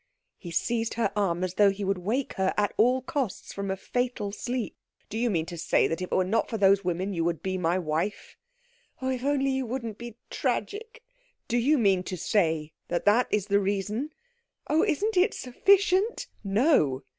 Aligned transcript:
He 0.39 0.49
seized 0.49 0.95
her 0.95 1.11
arm 1.15 1.43
as 1.43 1.53
though 1.53 1.69
he 1.69 1.83
would 1.83 1.99
wake 1.99 2.33
her 2.33 2.55
at 2.57 2.73
all 2.75 3.03
costs 3.03 3.53
from 3.53 3.69
a 3.69 3.77
fatal 3.77 4.31
sleep. 4.31 4.75
"Do 5.09 5.15
you 5.19 5.29
mean 5.29 5.45
to 5.45 5.59
say 5.59 5.87
that 5.87 6.01
if 6.01 6.11
it 6.11 6.15
were 6.15 6.23
not 6.23 6.49
for 6.49 6.57
those 6.57 6.83
women 6.83 7.13
you 7.13 7.23
would 7.23 7.43
be 7.43 7.55
my 7.55 7.77
wife?" 7.77 8.35
"Oh, 8.99 9.11
if 9.11 9.23
only 9.23 9.51
you 9.51 9.67
wouldn't 9.67 9.99
be 9.99 10.17
tragic" 10.31 11.03
"Do 11.47 11.55
you 11.59 11.77
mean 11.77 12.01
to 12.05 12.17
say 12.17 12.73
that 12.87 13.27
is 13.29 13.45
the 13.45 13.59
reason?" 13.59 14.09
"Oh, 14.67 14.83
isn't 14.83 15.17
it 15.17 15.35
sufficient" 15.35 16.25
"No. 16.43 17.03